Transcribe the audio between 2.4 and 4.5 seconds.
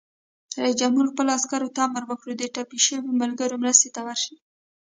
ټپي شویو ملګرو مرستې ته ورشئ!